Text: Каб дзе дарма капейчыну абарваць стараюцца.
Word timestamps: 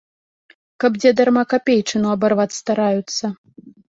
Каб 0.83 0.95
дзе 1.01 1.11
дарма 1.19 1.43
капейчыну 1.53 2.07
абарваць 2.15 2.49
стараюцца. 2.61 3.25